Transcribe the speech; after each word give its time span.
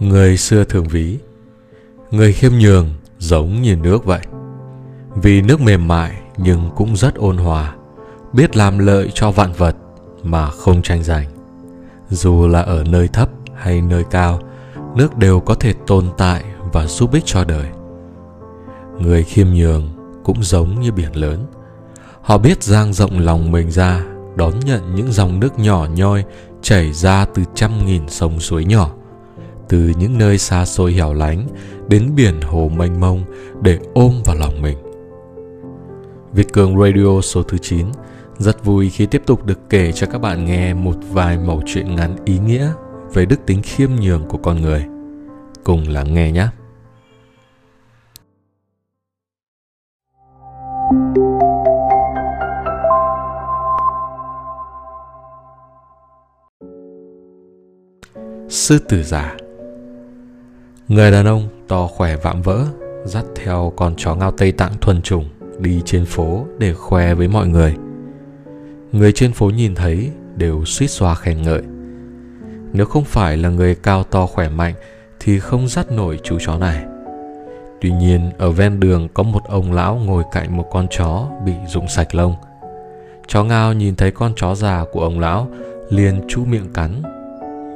Người 0.00 0.36
xưa 0.36 0.64
thường 0.64 0.88
ví. 0.88 1.18
Người 2.10 2.32
khiêm 2.32 2.52
nhường 2.52 2.88
giống 3.18 3.62
như 3.62 3.76
nước 3.76 4.04
vậy. 4.04 4.20
Vì 5.14 5.42
nước 5.42 5.60
mềm 5.60 5.88
mại 5.88 6.20
nhưng 6.36 6.70
cũng 6.76 6.96
rất 6.96 7.14
ôn 7.14 7.36
hòa, 7.36 7.74
Biết 8.32 8.56
làm 8.56 8.78
lợi 8.78 9.10
cho 9.14 9.30
vạn 9.30 9.52
vật 9.52 9.76
mà 10.22 10.50
không 10.50 10.82
tranh 10.82 11.02
giành. 11.02 11.26
Dù 12.08 12.46
là 12.48 12.60
ở 12.62 12.84
nơi 12.84 13.08
thấp 13.08 13.28
hay 13.54 13.82
nơi 13.82 14.04
cao, 14.10 14.40
Nước 14.96 15.16
đều 15.16 15.40
có 15.40 15.54
thể 15.54 15.72
tồn 15.86 16.04
tại 16.18 16.44
và 16.72 16.86
giúp 16.86 17.12
ích 17.12 17.22
cho 17.26 17.44
đời. 17.44 17.66
Người 18.98 19.22
khiêm 19.24 19.46
nhường 19.46 19.88
cũng 20.24 20.42
giống 20.42 20.80
như 20.80 20.92
biển 20.92 21.16
lớn. 21.16 21.46
Họ 22.22 22.38
biết 22.38 22.62
dang 22.62 22.92
rộng 22.92 23.18
lòng 23.18 23.52
mình 23.52 23.70
ra, 23.70 24.04
Đón 24.36 24.60
nhận 24.60 24.94
những 24.94 25.12
dòng 25.12 25.40
nước 25.40 25.58
nhỏ 25.58 25.86
nhoi 25.94 26.24
Chảy 26.62 26.92
ra 26.92 27.24
từ 27.34 27.42
trăm 27.54 27.86
nghìn 27.86 28.08
sông 28.08 28.40
suối 28.40 28.64
nhỏ 28.64 28.90
từ 29.70 29.92
những 29.98 30.18
nơi 30.18 30.38
xa 30.38 30.64
xôi 30.64 30.92
hẻo 30.92 31.14
lánh 31.14 31.46
đến 31.88 32.12
biển 32.16 32.40
hồ 32.40 32.70
mênh 32.76 33.00
mông 33.00 33.24
để 33.62 33.78
ôm 33.94 34.12
vào 34.24 34.36
lòng 34.36 34.62
mình. 34.62 34.78
Việt 36.32 36.52
Cường 36.52 36.78
Radio 36.78 37.20
số 37.20 37.42
thứ 37.42 37.58
9 37.58 37.86
rất 38.38 38.64
vui 38.64 38.90
khi 38.90 39.06
tiếp 39.06 39.22
tục 39.26 39.46
được 39.46 39.58
kể 39.70 39.92
cho 39.92 40.06
các 40.06 40.18
bạn 40.18 40.44
nghe 40.44 40.74
một 40.74 40.94
vài 41.10 41.38
mẩu 41.38 41.62
chuyện 41.66 41.96
ngắn 41.96 42.16
ý 42.24 42.38
nghĩa 42.38 42.72
về 43.14 43.26
đức 43.26 43.46
tính 43.46 43.62
khiêm 43.62 43.90
nhường 44.00 44.28
của 44.28 44.38
con 44.38 44.60
người. 44.62 44.86
Cùng 45.64 45.88
lắng 45.88 46.14
nghe 46.14 46.32
nhé! 46.32 46.46
Sư 58.48 58.78
tử 58.88 59.02
giả 59.02 59.36
Người 60.90 61.10
đàn 61.10 61.26
ông 61.26 61.48
to 61.68 61.86
khỏe 61.86 62.16
vạm 62.16 62.42
vỡ, 62.42 62.66
dắt 63.04 63.24
theo 63.36 63.72
con 63.76 63.94
chó 63.96 64.14
ngao 64.14 64.30
Tây 64.30 64.52
Tạng 64.52 64.72
thuần 64.80 65.02
chủng, 65.02 65.24
đi 65.58 65.82
trên 65.84 66.04
phố 66.06 66.46
để 66.58 66.74
khoe 66.74 67.14
với 67.14 67.28
mọi 67.28 67.48
người. 67.48 67.74
Người 68.92 69.12
trên 69.12 69.32
phố 69.32 69.50
nhìn 69.50 69.74
thấy 69.74 70.10
đều 70.36 70.64
suýt 70.64 70.86
xoa 70.86 71.14
khen 71.14 71.42
ngợi. 71.42 71.62
Nếu 72.72 72.86
không 72.86 73.04
phải 73.04 73.36
là 73.36 73.48
người 73.48 73.74
cao 73.74 74.02
to 74.02 74.26
khỏe 74.26 74.48
mạnh 74.48 74.74
thì 75.20 75.38
không 75.38 75.68
dắt 75.68 75.90
nổi 75.92 76.20
chú 76.22 76.38
chó 76.40 76.58
này. 76.58 76.84
Tuy 77.80 77.90
nhiên, 77.90 78.30
ở 78.38 78.50
ven 78.50 78.80
đường 78.80 79.08
có 79.14 79.22
một 79.22 79.42
ông 79.48 79.72
lão 79.72 79.96
ngồi 79.96 80.24
cạnh 80.32 80.56
một 80.56 80.66
con 80.70 80.86
chó 80.90 81.26
bị 81.44 81.52
rụng 81.68 81.88
sạch 81.88 82.14
lông. 82.14 82.34
Chó 83.26 83.44
ngao 83.44 83.72
nhìn 83.72 83.96
thấy 83.96 84.10
con 84.10 84.32
chó 84.36 84.54
già 84.54 84.84
của 84.92 85.00
ông 85.00 85.20
lão 85.20 85.48
liền 85.90 86.20
chu 86.28 86.44
miệng 86.44 86.72
cắn. 86.72 87.02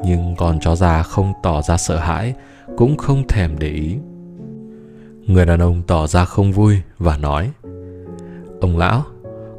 Nhưng 0.05 0.35
con 0.39 0.61
chó 0.61 0.77
già 0.77 1.03
không 1.03 1.33
tỏ 1.43 1.63
ra 1.63 1.77
sợ 1.77 1.99
hãi 1.99 2.35
cũng 2.77 2.97
không 2.97 3.29
thèm 3.29 3.59
để 3.59 3.69
ý. 3.69 3.97
Người 5.27 5.47
đàn 5.47 5.61
ông 5.61 5.83
tỏ 5.87 6.07
ra 6.07 6.25
không 6.25 6.53
vui 6.53 6.77
và 6.99 7.17
nói, 7.17 7.51
ông 8.61 8.79
lão, 8.79 9.05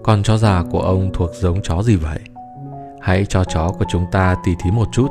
con 0.03 0.23
chó 0.23 0.37
già 0.37 0.63
của 0.71 0.81
ông 0.81 1.09
thuộc 1.13 1.29
giống 1.33 1.61
chó 1.61 1.83
gì 1.83 1.95
vậy? 1.95 2.19
Hãy 3.01 3.25
cho 3.25 3.43
chó 3.43 3.71
của 3.79 3.85
chúng 3.89 4.05
ta 4.11 4.35
tỉ 4.45 4.51
thí 4.63 4.71
một 4.71 4.87
chút. 4.91 5.07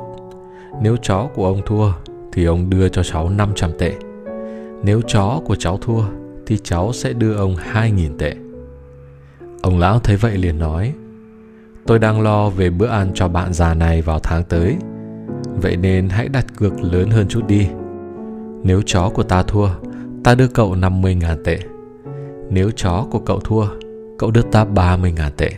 Nếu 0.83 0.97
chó 0.97 1.29
của 1.35 1.47
ông 1.47 1.61
thua, 1.67 1.93
thì 2.33 2.45
ông 2.45 2.71
đưa 2.71 2.89
cho 2.89 3.03
cháu 3.03 3.29
500 3.29 3.71
tệ. 3.79 3.95
Nếu 4.83 5.01
chó 5.07 5.41
của 5.45 5.57
cháu 5.57 5.79
thua, 5.79 6.03
thì 6.47 6.59
cháu 6.65 6.93
sẽ 6.93 7.13
đưa 7.13 7.37
ông 7.37 7.57
2.000 7.75 8.19
tệ. 8.19 8.35
Ông 9.63 9.79
lão 9.79 9.99
thấy 9.99 10.17
vậy 10.17 10.37
liền 10.37 10.59
nói, 10.59 10.93
tôi 11.87 11.99
đang 11.99 12.21
lo 12.21 12.51
về 12.51 12.71
bữa 12.71 12.89
ăn 12.89 13.11
cho 13.15 13.29
bạn 13.29 13.53
già 13.53 13.75
này 13.75 14.03
vào 14.03 14.19
tháng 14.19 14.45
tới. 14.45 14.77
Vậy 15.45 15.77
nên 15.77 16.09
hãy 16.09 16.29
đặt 16.29 16.47
cược 16.57 16.83
lớn 16.83 17.11
hơn 17.11 17.27
chút 17.29 17.47
đi 17.47 17.69
nếu 18.65 18.83
chó 18.87 19.11
của 19.15 19.23
ta 19.23 19.43
thua, 19.43 19.69
ta 20.25 20.35
đưa 20.35 20.49
cậu 20.49 20.75
50.000 20.75 21.37
tệ. 21.45 21.59
Nếu 22.51 22.71
chó 22.77 23.07
của 23.11 23.19
cậu 23.19 23.41
thua, 23.41 23.67
cậu 24.19 24.31
đưa 24.31 24.43
ta 24.43 24.65
30.000 24.65 25.31
tệ. 25.37 25.51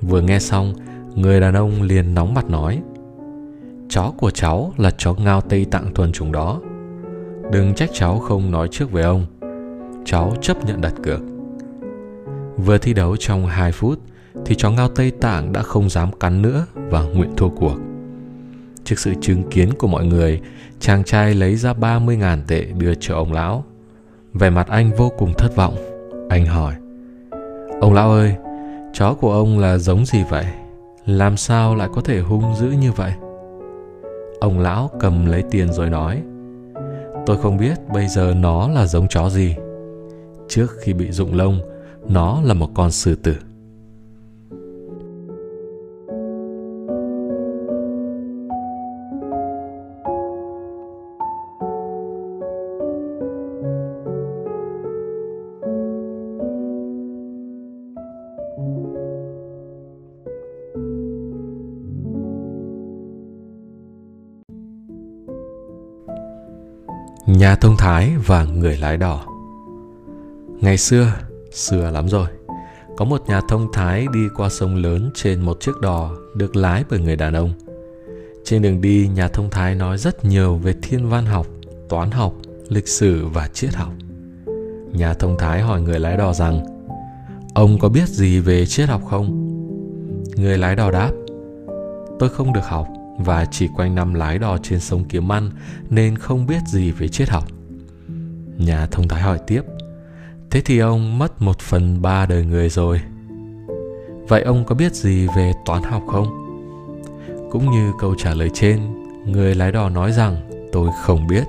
Vừa 0.00 0.20
nghe 0.20 0.38
xong, 0.38 0.74
người 1.14 1.40
đàn 1.40 1.54
ông 1.54 1.82
liền 1.82 2.14
nóng 2.14 2.34
mặt 2.34 2.50
nói 2.50 2.82
Chó 3.88 4.12
của 4.16 4.30
cháu 4.30 4.72
là 4.76 4.90
chó 4.90 5.14
ngao 5.14 5.40
Tây 5.40 5.64
Tạng 5.64 5.94
thuần 5.94 6.12
chủng 6.12 6.32
đó. 6.32 6.60
Đừng 7.52 7.74
trách 7.74 7.90
cháu 7.92 8.18
không 8.18 8.50
nói 8.50 8.68
trước 8.70 8.92
với 8.92 9.02
ông. 9.02 9.26
Cháu 10.04 10.32
chấp 10.40 10.64
nhận 10.64 10.80
đặt 10.80 10.94
cược. 11.02 11.20
Vừa 12.56 12.78
thi 12.78 12.94
đấu 12.94 13.16
trong 13.16 13.46
2 13.46 13.72
phút 13.72 13.98
thì 14.44 14.54
chó 14.54 14.70
ngao 14.70 14.88
Tây 14.88 15.10
Tạng 15.10 15.52
đã 15.52 15.62
không 15.62 15.90
dám 15.90 16.12
cắn 16.12 16.42
nữa 16.42 16.66
và 16.74 17.02
nguyện 17.02 17.32
thua 17.36 17.48
cuộc. 17.48 17.76
Trước 18.84 18.98
sự 18.98 19.14
chứng 19.20 19.42
kiến 19.50 19.74
của 19.78 19.86
mọi 19.86 20.06
người, 20.06 20.40
chàng 20.80 21.04
trai 21.04 21.34
lấy 21.34 21.56
ra 21.56 21.72
30.000 21.72 22.38
tệ 22.48 22.64
đưa 22.64 22.94
cho 22.94 23.14
ông 23.14 23.32
lão. 23.32 23.64
Vẻ 24.32 24.50
mặt 24.50 24.68
anh 24.68 24.90
vô 24.96 25.12
cùng 25.18 25.32
thất 25.38 25.56
vọng. 25.56 25.74
Anh 26.28 26.46
hỏi, 26.46 26.74
Ông 27.80 27.94
lão 27.94 28.10
ơi, 28.10 28.34
chó 28.92 29.14
của 29.14 29.32
ông 29.32 29.58
là 29.58 29.78
giống 29.78 30.06
gì 30.06 30.18
vậy? 30.30 30.46
Làm 31.06 31.36
sao 31.36 31.74
lại 31.74 31.88
có 31.92 32.00
thể 32.00 32.20
hung 32.20 32.56
dữ 32.56 32.66
như 32.66 32.92
vậy? 32.92 33.12
Ông 34.40 34.58
lão 34.58 34.90
cầm 35.00 35.26
lấy 35.26 35.42
tiền 35.50 35.72
rồi 35.72 35.90
nói, 35.90 36.22
Tôi 37.26 37.36
không 37.42 37.56
biết 37.56 37.74
bây 37.92 38.08
giờ 38.08 38.34
nó 38.36 38.68
là 38.68 38.86
giống 38.86 39.08
chó 39.08 39.30
gì. 39.30 39.54
Trước 40.48 40.66
khi 40.80 40.92
bị 40.92 41.10
rụng 41.10 41.34
lông, 41.34 41.60
nó 42.08 42.40
là 42.42 42.54
một 42.54 42.68
con 42.74 42.90
sư 42.90 43.14
tử. 43.14 43.36
Nhà 67.44 67.56
thông 67.56 67.76
thái 67.76 68.12
và 68.26 68.44
người 68.44 68.76
lái 68.76 68.96
đò 68.96 69.26
Ngày 70.60 70.78
xưa, 70.78 71.12
xưa 71.52 71.90
lắm 71.90 72.08
rồi 72.08 72.28
Có 72.96 73.04
một 73.04 73.22
nhà 73.26 73.40
thông 73.48 73.72
thái 73.72 74.06
đi 74.12 74.20
qua 74.36 74.48
sông 74.48 74.76
lớn 74.76 75.10
trên 75.14 75.40
một 75.40 75.60
chiếc 75.60 75.80
đò 75.80 76.10
được 76.36 76.56
lái 76.56 76.84
bởi 76.90 77.00
người 77.00 77.16
đàn 77.16 77.34
ông. 77.34 77.52
Trên 78.44 78.62
đường 78.62 78.80
đi, 78.80 79.08
nhà 79.14 79.28
thông 79.28 79.50
thái 79.50 79.74
nói 79.74 79.98
rất 79.98 80.24
nhiều 80.24 80.56
về 80.56 80.74
thiên 80.82 81.08
văn 81.08 81.26
học, 81.26 81.46
toán 81.88 82.10
học, 82.10 82.34
lịch 82.68 82.88
sử 82.88 83.26
và 83.26 83.48
triết 83.48 83.74
học. 83.74 83.92
Nhà 84.92 85.14
thông 85.14 85.38
thái 85.38 85.60
hỏi 85.60 85.80
người 85.80 86.00
lái 86.00 86.16
đò 86.16 86.32
rằng 86.32 86.64
Ông 87.54 87.78
có 87.78 87.88
biết 87.88 88.08
gì 88.08 88.40
về 88.40 88.66
triết 88.66 88.88
học 88.88 89.02
không? 89.10 89.50
Người 90.36 90.58
lái 90.58 90.76
đò 90.76 90.90
đáp 90.90 91.12
Tôi 92.18 92.28
không 92.28 92.52
được 92.52 92.64
học 92.64 92.86
và 93.18 93.44
chỉ 93.44 93.68
quanh 93.68 93.94
năm 93.94 94.14
lái 94.14 94.38
đò 94.38 94.58
trên 94.62 94.80
sông 94.80 95.04
Kiếm 95.04 95.32
Ăn 95.32 95.50
nên 95.90 96.18
không 96.18 96.46
biết 96.46 96.60
gì 96.66 96.90
về 96.90 97.08
triết 97.08 97.28
học. 97.28 97.44
Nhà 98.58 98.86
thông 98.86 99.08
thái 99.08 99.22
hỏi 99.22 99.38
tiếp, 99.46 99.62
thế 100.50 100.60
thì 100.64 100.78
ông 100.78 101.18
mất 101.18 101.42
một 101.42 101.58
phần 101.58 102.02
ba 102.02 102.26
đời 102.26 102.44
người 102.44 102.68
rồi. 102.68 103.00
Vậy 104.28 104.42
ông 104.42 104.64
có 104.64 104.74
biết 104.74 104.94
gì 104.94 105.26
về 105.36 105.52
toán 105.66 105.82
học 105.82 106.02
không? 106.06 106.26
Cũng 107.50 107.70
như 107.70 107.92
câu 108.00 108.14
trả 108.14 108.34
lời 108.34 108.50
trên, 108.54 108.80
người 109.26 109.54
lái 109.54 109.72
đò 109.72 109.88
nói 109.88 110.12
rằng 110.12 110.50
tôi 110.72 110.90
không 111.02 111.26
biết. 111.26 111.44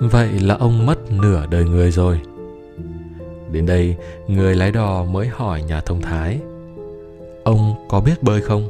Vậy 0.00 0.28
là 0.28 0.54
ông 0.54 0.86
mất 0.86 1.12
nửa 1.12 1.46
đời 1.46 1.64
người 1.64 1.90
rồi. 1.90 2.20
Đến 3.52 3.66
đây, 3.66 3.96
người 4.28 4.54
lái 4.54 4.72
đò 4.72 5.04
mới 5.04 5.28
hỏi 5.28 5.62
nhà 5.62 5.80
thông 5.80 6.00
thái, 6.02 6.40
ông 7.44 7.86
có 7.88 8.00
biết 8.00 8.22
bơi 8.22 8.40
không? 8.40 8.68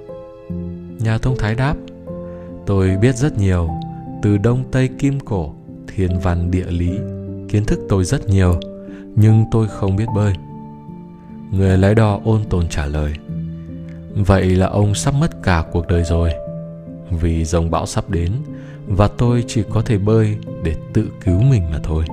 Nhà 0.99 1.19
thông 1.19 1.37
thái 1.39 1.55
đáp, 1.55 1.77
Tôi 2.67 2.97
biết 2.97 3.17
rất 3.17 3.39
nhiều, 3.39 3.69
Từ 4.23 4.39
Đông 4.39 4.65
Tây 4.71 4.89
Kim 4.99 5.21
Cổ, 5.21 5.55
Thiên 5.89 6.19
văn 6.19 6.51
địa 6.51 6.67
lý, 6.67 6.99
Kiến 7.49 7.65
thức 7.65 7.81
tôi 7.89 8.05
rất 8.05 8.29
nhiều, 8.29 8.61
Nhưng 9.17 9.45
tôi 9.51 9.69
không 9.69 9.97
biết 9.97 10.07
bơi. 10.15 10.35
Người 11.51 11.79
lái 11.79 11.95
đò 11.95 12.21
ôn 12.25 12.45
tồn 12.45 12.69
trả 12.69 12.87
lời, 12.87 13.15
Vậy 14.15 14.51
là 14.51 14.67
ông 14.67 14.95
sắp 14.95 15.15
mất 15.15 15.43
cả 15.43 15.65
cuộc 15.73 15.87
đời 15.89 16.05
rồi. 16.05 16.31
Vì 17.11 17.45
dòng 17.45 17.71
bão 17.71 17.87
sắp 17.87 18.11
đến, 18.11 18.33
Và 18.87 19.09
tôi 19.09 19.45
chỉ 19.47 19.63
có 19.71 19.83
thể 19.83 19.99
bơi 19.99 20.37
để 20.65 20.75
tự 20.93 21.09
cứu 21.25 21.43
mình 21.43 21.71
mà 21.71 21.79
thôi. 21.83 22.05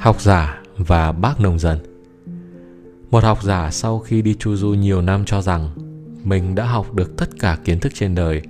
Học 0.00 0.20
giả 0.20 0.62
và 0.76 1.12
bác 1.12 1.40
nông 1.40 1.58
dân 1.58 1.78
Một 3.10 3.24
học 3.24 3.42
giả 3.42 3.70
sau 3.70 3.98
khi 3.98 4.22
đi 4.22 4.34
chu 4.38 4.56
du 4.56 4.68
nhiều 4.68 5.02
năm 5.02 5.24
cho 5.24 5.42
rằng 5.42 5.68
mình 6.24 6.54
đã 6.54 6.64
học 6.64 6.94
được 6.94 7.16
tất 7.16 7.28
cả 7.40 7.58
kiến 7.64 7.80
thức 7.80 7.92
trên 7.94 8.14
đời. 8.14 8.42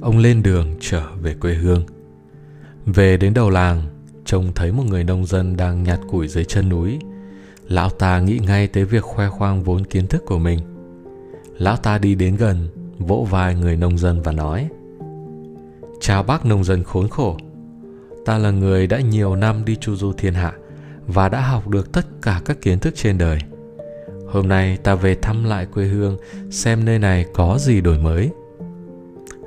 Ông 0.00 0.18
lên 0.18 0.42
đường 0.42 0.74
trở 0.80 1.02
về 1.22 1.34
quê 1.34 1.54
hương. 1.54 1.84
Về 2.86 3.16
đến 3.16 3.34
đầu 3.34 3.50
làng, 3.50 3.82
trông 4.24 4.52
thấy 4.54 4.72
một 4.72 4.82
người 4.86 5.04
nông 5.04 5.26
dân 5.26 5.56
đang 5.56 5.82
nhặt 5.82 6.00
củi 6.10 6.28
dưới 6.28 6.44
chân 6.44 6.68
núi. 6.68 6.98
Lão 7.68 7.90
ta 7.90 8.20
nghĩ 8.20 8.38
ngay 8.38 8.66
tới 8.66 8.84
việc 8.84 9.02
khoe 9.02 9.28
khoang 9.28 9.62
vốn 9.62 9.84
kiến 9.84 10.06
thức 10.06 10.22
của 10.26 10.38
mình. 10.38 10.58
Lão 11.58 11.76
ta 11.76 11.98
đi 11.98 12.14
đến 12.14 12.36
gần, 12.36 12.68
vỗ 12.98 13.26
vai 13.30 13.54
người 13.54 13.76
nông 13.76 13.98
dân 13.98 14.22
và 14.22 14.32
nói 14.32 14.68
Chào 16.00 16.22
bác 16.22 16.46
nông 16.46 16.64
dân 16.64 16.84
khốn 16.84 17.08
khổ 17.08 17.36
Ta 18.26 18.38
là 18.38 18.50
người 18.50 18.86
đã 18.86 19.00
nhiều 19.00 19.36
năm 19.36 19.64
đi 19.64 19.76
chu 19.76 19.96
du 19.96 20.12
thiên 20.12 20.34
hạ 20.34 20.52
Và 21.06 21.28
đã 21.28 21.40
học 21.40 21.68
được 21.68 21.92
tất 21.92 22.06
cả 22.22 22.40
các 22.44 22.60
kiến 22.60 22.78
thức 22.78 22.94
trên 22.96 23.18
đời. 23.18 23.38
Hôm 24.28 24.48
nay 24.48 24.76
ta 24.76 24.94
về 24.94 25.14
thăm 25.14 25.44
lại 25.44 25.66
quê 25.74 25.84
hương, 25.84 26.16
Xem 26.50 26.84
nơi 26.84 26.98
này 26.98 27.24
có 27.34 27.56
gì 27.58 27.80
đổi 27.80 27.98
mới. 27.98 28.30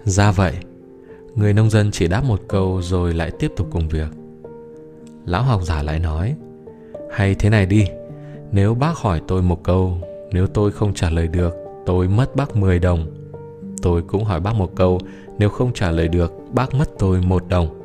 Ra 0.06 0.32
vậy, 0.32 0.54
Người 1.36 1.54
nông 1.54 1.70
dân 1.70 1.92
chỉ 1.92 2.08
đáp 2.08 2.24
một 2.24 2.42
câu 2.48 2.82
rồi 2.82 3.14
lại 3.14 3.32
tiếp 3.40 3.52
tục 3.58 3.68
công 3.72 3.90
việc. 3.90 4.08
Lão 5.26 5.44
học 5.44 5.62
giả 5.64 5.84
lại 5.84 6.00
nói, 6.00 6.36
Hay 7.12 7.36
thế 7.36 7.50
này 7.50 7.66
đi, 7.66 7.86
Nếu 8.52 8.74
bác 8.74 8.98
hỏi 8.98 9.22
tôi 9.28 9.42
một 9.42 9.64
câu, 9.64 9.98
Nếu 10.32 10.48
tôi 10.48 10.72
không 10.72 10.94
trả 10.94 11.10
lời 11.10 11.28
được, 11.28 11.56
Tôi 11.86 12.08
mất 12.08 12.36
bác 12.36 12.56
10 12.56 12.80
đồng. 12.80 13.08
Tôi 13.82 14.02
cũng 14.02 14.24
hỏi 14.24 14.40
bác 14.40 14.56
một 14.56 14.76
câu, 14.76 15.00
Nếu 15.40 15.50
không 15.50 15.74
trả 15.74 15.92
lời 15.92 16.08
được, 16.08 16.34
Bác 16.54 16.74
mất 16.74 16.90
tôi 17.00 17.22
một 17.22 17.48
đồng. 17.50 17.79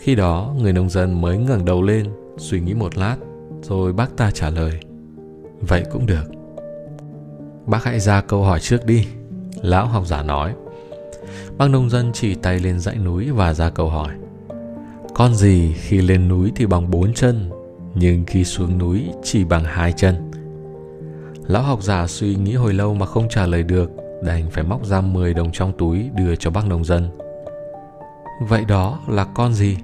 Khi 0.00 0.14
đó, 0.14 0.54
người 0.58 0.72
nông 0.72 0.90
dân 0.90 1.20
mới 1.20 1.38
ngẩng 1.38 1.64
đầu 1.64 1.82
lên, 1.82 2.06
Suy 2.38 2.60
nghĩ 2.60 2.74
một 2.74 2.96
lát, 2.96 3.16
Rồi 3.62 3.92
bác 3.92 4.16
ta 4.16 4.30
trả 4.30 4.50
lời. 4.50 4.80
Vậy 5.60 5.84
cũng 5.92 6.06
được. 6.06 6.24
Bác 7.66 7.84
hãy 7.84 8.00
ra 8.00 8.20
câu 8.20 8.42
hỏi 8.42 8.60
trước 8.60 8.86
đi, 8.86 9.06
Lão 9.62 9.86
học 9.86 10.06
giả 10.06 10.22
nói. 10.22 10.54
Bác 11.58 11.70
nông 11.70 11.90
dân 11.90 12.10
chỉ 12.12 12.34
tay 12.34 12.58
lên 12.58 12.80
dãy 12.80 12.96
núi 12.96 13.30
và 13.30 13.54
ra 13.54 13.70
câu 13.70 13.88
hỏi. 13.88 14.14
Con 15.14 15.34
gì 15.34 15.72
khi 15.72 16.00
lên 16.00 16.28
núi 16.28 16.52
thì 16.56 16.66
bằng 16.66 16.90
bốn 16.90 17.14
chân, 17.14 17.50
Nhưng 17.94 18.24
khi 18.26 18.44
xuống 18.44 18.78
núi 18.78 19.08
chỉ 19.22 19.44
bằng 19.44 19.64
hai 19.64 19.92
chân? 19.92 20.30
Lão 21.46 21.62
học 21.62 21.82
giả 21.82 22.06
suy 22.06 22.34
nghĩ 22.34 22.54
hồi 22.54 22.74
lâu 22.74 22.94
mà 22.94 23.06
không 23.06 23.28
trả 23.28 23.46
lời 23.46 23.62
được, 23.62 23.90
Đành 24.22 24.50
phải 24.50 24.64
móc 24.64 24.86
ra 24.86 25.00
10 25.00 25.34
đồng 25.34 25.52
trong 25.52 25.72
túi 25.78 26.10
đưa 26.16 26.36
cho 26.36 26.50
bác 26.50 26.66
nông 26.66 26.84
dân. 26.84 27.08
Vậy 28.48 28.64
đó 28.68 28.98
là 29.08 29.24
con 29.24 29.54
gì? 29.54 29.76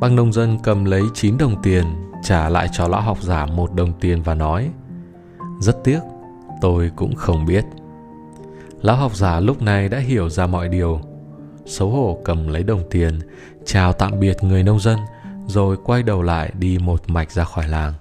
Băng 0.00 0.16
nông 0.16 0.32
dân 0.32 0.58
cầm 0.62 0.84
lấy 0.84 1.02
9 1.14 1.38
đồng 1.38 1.62
tiền 1.62 1.84
Trả 2.22 2.48
lại 2.48 2.68
cho 2.72 2.88
lão 2.88 3.00
học 3.00 3.22
giả 3.22 3.46
một 3.46 3.74
đồng 3.74 3.92
tiền 4.00 4.22
và 4.22 4.34
nói 4.34 4.70
Rất 5.60 5.84
tiếc, 5.84 6.00
tôi 6.60 6.90
cũng 6.96 7.14
không 7.14 7.46
biết. 7.46 7.64
Lão 8.80 8.96
học 8.96 9.16
giả 9.16 9.40
lúc 9.40 9.62
này 9.62 9.88
đã 9.88 9.98
hiểu 9.98 10.30
ra 10.30 10.46
mọi 10.46 10.68
điều. 10.68 11.00
Xấu 11.66 11.90
hổ 11.90 12.18
cầm 12.24 12.48
lấy 12.48 12.62
đồng 12.62 12.82
tiền 12.90 13.18
Chào 13.64 13.92
tạm 13.92 14.20
biệt 14.20 14.36
người 14.42 14.62
nông 14.62 14.80
dân 14.80 14.98
Rồi 15.46 15.76
quay 15.84 16.02
đầu 16.02 16.22
lại 16.22 16.52
đi 16.58 16.78
một 16.78 17.10
mạch 17.10 17.30
ra 17.30 17.44
khỏi 17.44 17.68
làng. 17.68 17.92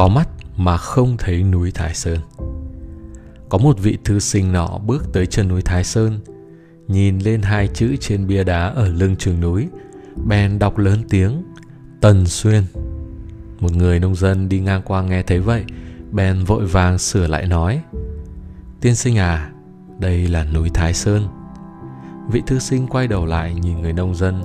Có 0.00 0.08
mắt 0.08 0.28
mà 0.56 0.76
không 0.76 1.16
thấy 1.18 1.42
núi 1.42 1.70
Thái 1.70 1.94
Sơn. 1.94 2.18
Có 3.48 3.58
một 3.58 3.78
vị 3.78 3.98
thư 4.04 4.18
sinh 4.18 4.52
nọ 4.52 4.78
bước 4.86 5.12
tới 5.12 5.26
chân 5.26 5.48
núi 5.48 5.62
Thái 5.62 5.84
Sơn, 5.84 6.20
nhìn 6.88 7.18
lên 7.18 7.42
hai 7.42 7.68
chữ 7.68 7.96
trên 8.00 8.26
bia 8.26 8.44
đá 8.44 8.68
ở 8.68 8.88
lưng 8.88 9.16
trường 9.16 9.40
núi, 9.40 9.68
bèn 10.26 10.58
đọc 10.58 10.78
lớn 10.78 11.02
tiếng, 11.10 11.42
Tần 12.00 12.26
Xuyên. 12.26 12.62
Một 13.60 13.72
người 13.72 14.00
nông 14.00 14.14
dân 14.14 14.48
đi 14.48 14.60
ngang 14.60 14.82
qua 14.84 15.02
nghe 15.02 15.22
thấy 15.22 15.40
vậy, 15.40 15.64
bèn 16.12 16.44
vội 16.44 16.66
vàng 16.66 16.98
sửa 16.98 17.26
lại 17.26 17.46
nói, 17.46 17.82
Tiên 18.80 18.94
sinh 18.94 19.18
à, 19.18 19.50
đây 19.98 20.28
là 20.28 20.44
núi 20.44 20.70
Thái 20.74 20.94
Sơn. 20.94 21.22
Vị 22.32 22.42
thư 22.46 22.58
sinh 22.58 22.86
quay 22.86 23.08
đầu 23.08 23.26
lại 23.26 23.54
nhìn 23.54 23.80
người 23.80 23.92
nông 23.92 24.14
dân, 24.14 24.42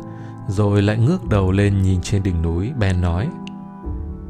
rồi 0.47 0.81
lại 0.81 0.97
ngước 0.97 1.29
đầu 1.29 1.51
lên 1.51 1.81
nhìn 1.81 2.01
trên 2.01 2.23
đỉnh 2.23 2.41
núi, 2.41 2.71
bèn 2.79 3.01
nói, 3.01 3.27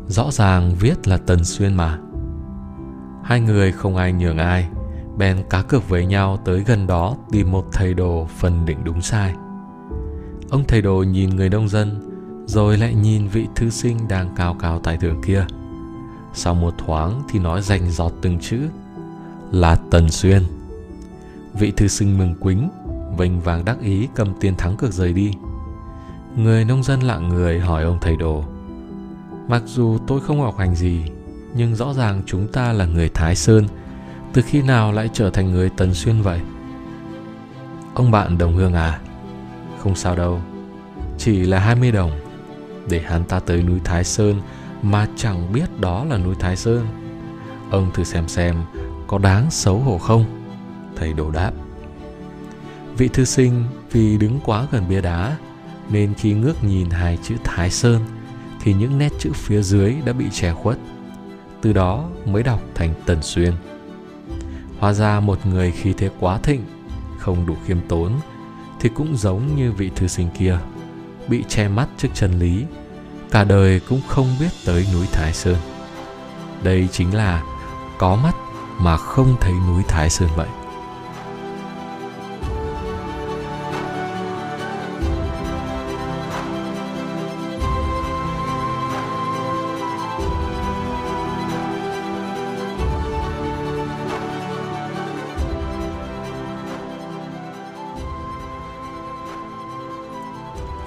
Rõ 0.07 0.31
ràng 0.31 0.75
viết 0.79 1.07
là 1.07 1.17
Tần 1.17 1.45
Xuyên 1.45 1.73
mà. 1.73 1.99
Hai 3.23 3.39
người 3.39 3.71
không 3.71 3.95
ai 3.95 4.13
nhường 4.13 4.37
ai, 4.37 4.67
Bèn 5.17 5.43
cá 5.49 5.61
cược 5.61 5.89
với 5.89 6.05
nhau 6.05 6.37
tới 6.45 6.63
gần 6.67 6.87
đó 6.87 7.15
Tìm 7.31 7.51
một 7.51 7.65
thầy 7.71 7.93
đồ 7.93 8.27
phân 8.37 8.65
định 8.65 8.83
đúng 8.83 9.01
sai. 9.01 9.35
Ông 10.49 10.63
thầy 10.67 10.81
đồ 10.81 11.03
nhìn 11.03 11.29
người 11.29 11.49
nông 11.49 11.69
dân, 11.69 12.11
Rồi 12.45 12.77
lại 12.77 12.93
nhìn 12.93 13.27
vị 13.27 13.47
thư 13.55 13.69
sinh 13.69 14.07
đang 14.07 14.29
cao 14.35 14.53
cao 14.59 14.79
tại 14.83 14.97
thượng 14.97 15.21
kia. 15.21 15.45
Sau 16.33 16.55
một 16.55 16.73
thoáng 16.77 17.21
thì 17.29 17.39
nói 17.39 17.61
rành 17.61 17.91
giọt 17.91 18.13
từng 18.21 18.39
chữ, 18.39 18.59
Là 19.51 19.75
Tần 19.91 20.09
Xuyên. 20.09 20.43
Vị 21.53 21.71
thư 21.71 21.87
sinh 21.87 22.17
mừng 22.17 22.35
quính, 22.35 22.69
Vênh 23.17 23.41
vàng 23.41 23.65
đắc 23.65 23.81
ý 23.81 24.07
cầm 24.15 24.33
tiền 24.39 24.55
thắng 24.55 24.77
cược 24.77 24.93
rời 24.93 25.13
đi. 25.13 25.31
Người 26.37 26.65
nông 26.65 26.83
dân 26.83 26.99
lặng 27.03 27.29
người 27.29 27.59
hỏi 27.59 27.83
ông 27.83 27.97
thầy 28.01 28.15
đồ 28.15 28.43
Mặc 29.47 29.63
dù 29.65 29.97
tôi 30.07 30.21
không 30.21 30.41
học 30.41 30.57
hành 30.57 30.75
gì, 30.75 31.03
nhưng 31.55 31.75
rõ 31.75 31.93
ràng 31.93 32.21
chúng 32.25 32.47
ta 32.47 32.73
là 32.73 32.85
người 32.85 33.09
Thái 33.09 33.35
Sơn, 33.35 33.67
từ 34.33 34.41
khi 34.41 34.61
nào 34.61 34.91
lại 34.91 35.09
trở 35.13 35.29
thành 35.29 35.51
người 35.51 35.69
Tần 35.69 35.93
Xuyên 35.93 36.21
vậy? 36.21 36.41
Ông 37.93 38.11
bạn 38.11 38.37
đồng 38.37 38.55
hương 38.55 38.73
à, 38.73 38.99
không 39.79 39.95
sao 39.95 40.15
đâu, 40.15 40.41
chỉ 41.17 41.43
là 41.43 41.59
20 41.59 41.91
đồng, 41.91 42.11
để 42.89 43.01
hắn 43.01 43.23
ta 43.23 43.39
tới 43.39 43.63
núi 43.63 43.79
Thái 43.83 44.03
Sơn 44.03 44.41
mà 44.81 45.07
chẳng 45.15 45.53
biết 45.53 45.79
đó 45.79 46.05
là 46.05 46.17
núi 46.17 46.35
Thái 46.39 46.55
Sơn. 46.55 46.87
Ông 47.71 47.91
thử 47.93 48.03
xem 48.03 48.27
xem 48.27 48.55
có 49.07 49.17
đáng 49.17 49.51
xấu 49.51 49.79
hổ 49.79 49.97
không? 49.97 50.25
Thầy 50.95 51.13
đồ 51.13 51.31
đáp. 51.31 51.51
Vị 52.97 53.07
thư 53.07 53.25
sinh 53.25 53.63
vì 53.91 54.17
đứng 54.17 54.39
quá 54.45 54.67
gần 54.71 54.83
bia 54.89 55.01
đá 55.01 55.37
nên 55.89 56.13
khi 56.13 56.33
ngước 56.33 56.63
nhìn 56.63 56.89
hai 56.89 57.17
chữ 57.23 57.35
Thái 57.43 57.71
Sơn 57.71 58.01
thì 58.65 58.73
những 58.73 58.97
nét 58.97 59.13
chữ 59.19 59.31
phía 59.33 59.61
dưới 59.61 59.95
đã 60.05 60.13
bị 60.13 60.25
che 60.31 60.53
khuất, 60.53 60.77
từ 61.61 61.73
đó 61.73 62.09
mới 62.25 62.43
đọc 62.43 62.61
thành 62.75 62.93
tần 63.05 63.21
xuyên. 63.21 63.53
Hóa 64.79 64.93
ra 64.93 65.19
một 65.19 65.45
người 65.45 65.71
khi 65.71 65.93
thế 65.93 66.09
quá 66.19 66.39
thịnh, 66.43 66.61
không 67.19 67.45
đủ 67.45 67.55
khiêm 67.65 67.77
tốn, 67.87 68.11
thì 68.79 68.89
cũng 68.89 69.17
giống 69.17 69.55
như 69.55 69.71
vị 69.71 69.91
thư 69.95 70.07
sinh 70.07 70.29
kia, 70.39 70.57
bị 71.27 71.43
che 71.47 71.67
mắt 71.67 71.87
trước 71.97 72.07
chân 72.13 72.39
lý, 72.39 72.65
cả 73.31 73.43
đời 73.43 73.79
cũng 73.79 74.01
không 74.07 74.27
biết 74.39 74.49
tới 74.65 74.87
núi 74.93 75.05
thái 75.11 75.33
sơn. 75.33 75.57
Đây 76.63 76.87
chính 76.91 77.15
là 77.15 77.43
có 77.97 78.15
mắt 78.15 78.35
mà 78.79 78.97
không 78.97 79.35
thấy 79.41 79.53
núi 79.67 79.83
thái 79.87 80.09
sơn 80.09 80.29
vậy. 80.35 80.47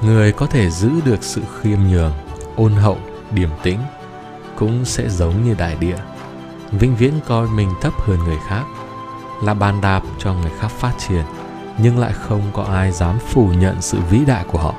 Người 0.09 0.33
có 0.33 0.47
thể 0.47 0.71
giữ 0.71 0.91
được 1.05 1.25
sự 1.25 1.43
khiêm 1.61 1.79
nhường, 1.91 2.13
ôn 2.57 2.73
hậu, 2.73 2.99
điềm 3.35 3.49
tĩnh 3.63 3.79
cũng 4.57 4.85
sẽ 4.85 5.09
giống 5.09 5.45
như 5.45 5.55
đại 5.59 5.77
địa. 5.81 5.99
Vĩnh 6.73 6.97
viễn 6.97 7.13
coi 7.27 7.49
mình 7.49 7.69
thấp 7.81 7.93
hơn 8.01 8.19
người 8.25 8.39
khác 8.49 8.65
là 9.43 9.55
bàn 9.55 9.81
đạp 9.81 10.03
cho 10.19 10.35
người 10.35 10.51
khác 10.59 10.69
phát 10.69 10.95
triển, 11.09 11.25
nhưng 11.83 11.99
lại 11.99 12.13
không 12.13 12.43
có 12.53 12.63
ai 12.63 12.93
dám 12.93 13.19
phủ 13.19 13.49
nhận 13.49 13.77
sự 13.81 13.99
vĩ 14.11 14.25
đại 14.27 14.45
của 14.53 14.59
họ. 14.59 14.75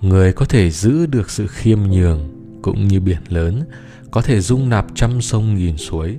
Người 0.00 0.32
có 0.32 0.44
thể 0.44 0.70
giữ 0.70 1.06
được 1.06 1.30
sự 1.30 1.46
khiêm 1.46 1.78
nhường 1.82 2.28
cũng 2.62 2.88
như 2.88 3.00
biển 3.00 3.20
lớn, 3.28 3.62
có 4.10 4.22
thể 4.22 4.40
dung 4.40 4.68
nạp 4.68 4.86
trăm 4.94 5.20
sông 5.20 5.54
nghìn 5.54 5.76
suối, 5.76 6.18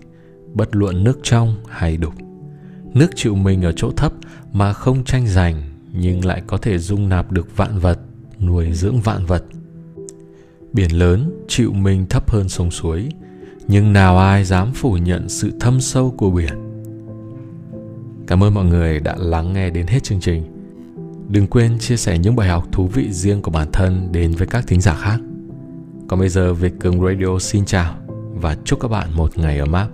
bất 0.53 0.75
luận 0.75 1.03
nước 1.03 1.20
trong 1.24 1.56
hay 1.70 1.98
đục. 1.98 2.13
Nước 2.94 3.12
chịu 3.15 3.36
mình 3.36 3.62
ở 3.62 3.72
chỗ 3.75 3.91
thấp 3.98 4.12
mà 4.51 4.74
không 4.74 5.03
tranh 5.03 5.27
giành 5.27 5.78
nhưng 5.93 6.25
lại 6.25 6.41
có 6.48 6.58
thể 6.58 6.77
dung 6.77 7.10
nạp 7.10 7.31
được 7.31 7.58
vạn 7.58 7.79
vật, 7.79 8.00
nuôi 8.39 8.74
dưỡng 8.74 9.01
vạn 9.01 9.25
vật. 9.25 9.43
Biển 10.74 10.91
lớn 11.00 11.31
chịu 11.48 11.74
mình 11.74 12.05
thấp 12.10 12.31
hơn 12.31 12.50
sông 12.50 12.72
suối, 12.72 13.10
nhưng 13.67 13.93
nào 13.93 14.17
ai 14.17 14.43
dám 14.43 14.72
phủ 14.74 14.93
nhận 14.93 15.29
sự 15.29 15.51
thâm 15.60 15.81
sâu 15.81 16.13
của 16.17 16.29
biển. 16.29 16.53
Cảm 18.27 18.43
ơn 18.43 18.53
mọi 18.53 18.65
người 18.65 19.00
đã 19.00 19.15
lắng 19.17 19.53
nghe 19.53 19.69
đến 19.69 19.88
hết 19.88 20.03
chương 20.03 20.19
trình. 20.19 20.43
Đừng 21.27 21.48
quên 21.48 21.79
chia 21.79 21.98
sẻ 21.98 22.17
những 22.17 22.36
bài 22.36 22.50
học 22.50 22.67
thú 22.72 22.88
vị 22.88 23.12
riêng 23.12 23.41
của 23.41 23.51
bản 23.51 23.67
thân 23.72 24.12
đến 24.12 24.31
với 24.31 24.48
các 24.48 24.67
thính 24.67 24.81
giả 24.81 24.96
khác. 24.96 25.19
Còn 26.08 26.19
bây 26.19 26.29
giờ, 26.29 26.53
việt 26.53 26.74
cường 26.79 27.01
radio 27.01 27.39
xin 27.39 27.65
chào 27.65 27.96
và 28.34 28.58
chúc 28.65 28.79
các 28.79 28.88
bạn 28.88 29.08
một 29.15 29.38
ngày 29.38 29.60
ấm 29.60 29.72
áp. 29.72 29.88